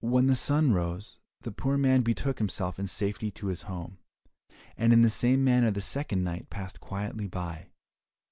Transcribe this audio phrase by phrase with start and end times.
[0.00, 3.98] When the sun rose, the poor man betook himself in safety to his home,
[4.76, 7.68] and in the same manner the second night passed quietly by.